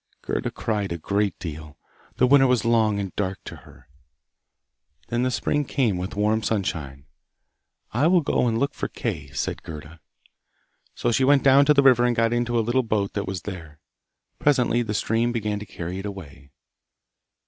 [0.23, 1.77] Gerda cried a great deal.
[2.15, 3.87] The winter was long and dark to her.
[5.09, 7.05] Then the spring came with warm sunshine.
[7.91, 9.99] 'I will go and look for Kay,' said Gerda.
[10.95, 13.43] So she went down to the river and got into a little boat that was
[13.43, 13.77] there.
[14.39, 16.49] Presently the stream began to carry it away.